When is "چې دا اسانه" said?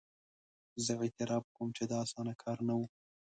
1.77-2.33